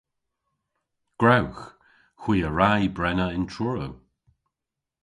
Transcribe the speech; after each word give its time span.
Gwrewgh. 1.19 1.63
Hwi 2.21 2.37
a 2.47 2.49
wra 2.51 2.69
y 2.83 2.87
brena 2.97 3.27
yn 3.37 3.45
Truru. 3.53 3.89